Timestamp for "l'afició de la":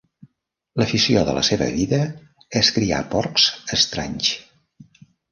0.81-1.41